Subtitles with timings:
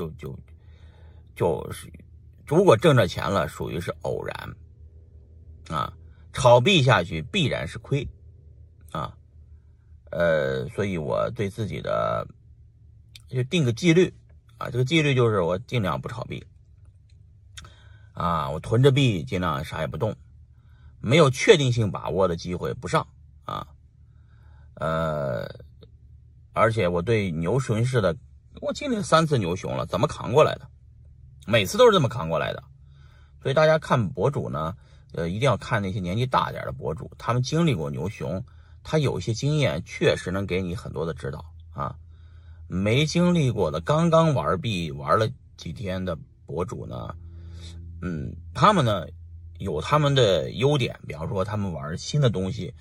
[0.00, 0.38] 就就
[1.36, 1.92] 就是
[2.46, 4.56] 如果挣着钱了，属于是偶然
[5.68, 5.92] 啊，
[6.32, 8.08] 炒币下去必然是亏
[8.92, 9.16] 啊，
[10.10, 12.26] 呃，所以我对自己的
[13.28, 14.14] 就定个纪律
[14.58, 16.44] 啊，这个纪律就是我尽量不炒币
[18.14, 20.16] 啊，我囤着币，尽量啥也不动，
[21.00, 23.06] 没有确定性把握的机会不上
[23.44, 23.68] 啊，
[24.74, 25.48] 呃，
[26.52, 28.16] 而且我对牛熊市的，
[28.60, 30.68] 我经历了三次牛熊了，怎么扛过来的？
[31.46, 32.62] 每次都是这么扛过来的，
[33.42, 34.76] 所以大家看博主呢，
[35.12, 38.44] 呃，一定要看那些年纪大点的博主，他们经历过牛熊，
[38.82, 41.96] 他有一些经验，确实能给你很多的指导啊。
[42.68, 47.14] 没经历过的，刚刚玩币玩了几天的博主呢，
[48.02, 49.06] 嗯，他们呢
[49.58, 52.72] 有他们的优点，比方说他们玩新的东西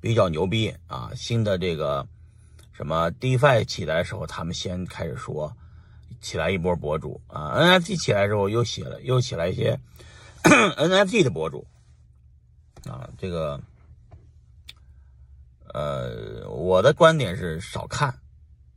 [0.00, 2.08] 比较牛逼啊，新的这个
[2.76, 5.56] 什么 DeFi 起来的时候，他们先开始说。
[6.18, 9.78] 起来一波博主啊，NFT 起来之后又起了，又起来一些
[10.42, 11.66] NFT 的博主
[12.84, 13.10] 啊。
[13.18, 13.60] 这个，
[15.74, 18.18] 呃，我的观点是少看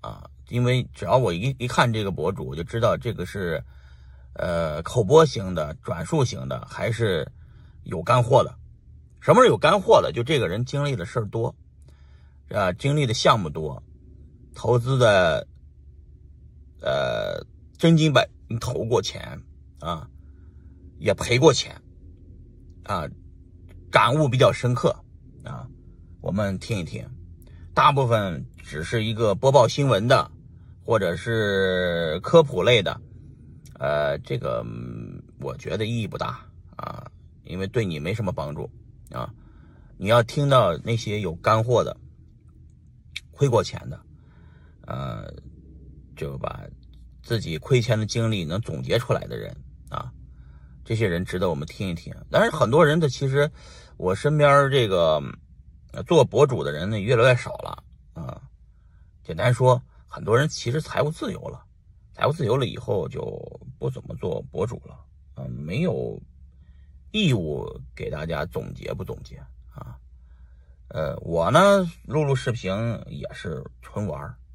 [0.00, 3.62] 啊，因为只要我一一看这个博主，我就知道这个是
[4.32, 7.30] 呃口播型的、转述型的，还是
[7.84, 8.56] 有干货的。
[9.20, 10.10] 什么是有干货的？
[10.10, 11.54] 就这个人经历的事儿多
[12.50, 13.82] 啊，经历的项目多，
[14.54, 15.46] 投资的。
[16.82, 17.44] 呃，
[17.78, 19.40] 真金白银投过钱
[19.80, 20.08] 啊，
[20.98, 21.80] 也赔过钱
[22.84, 23.08] 啊，
[23.90, 24.94] 感悟比较深刻
[25.42, 25.66] 啊，
[26.20, 27.08] 我们听一听。
[27.74, 30.30] 大部分只是一个播报新闻的，
[30.84, 33.00] 或者是科普类的，
[33.80, 34.64] 呃，这个
[35.40, 37.10] 我觉得意义不大啊，
[37.44, 38.70] 因为对你没什么帮助
[39.10, 39.32] 啊。
[39.96, 41.96] 你要听到那些有干货的，
[43.36, 44.00] 亏过钱的，
[44.86, 45.30] 呃。
[46.16, 46.64] 就把
[47.22, 49.54] 自己亏钱的经历能总结出来的人
[49.90, 50.10] 啊，
[50.82, 52.10] 这些人值得我们听一听。
[52.30, 53.52] 但是很多人的其实，
[53.98, 55.22] 我身边这个
[56.06, 58.40] 做博主的人呢越来越少了啊。
[59.22, 61.62] 简单说，很多人其实财务自由了，
[62.14, 63.20] 财务自由了以后就
[63.78, 64.98] 不怎么做博主了
[65.34, 66.18] 啊，没有
[67.12, 67.62] 义务
[67.94, 69.38] 给大家总结不总结。
[70.96, 72.72] 呃，我呢录录视频
[73.08, 74.38] 也是纯玩儿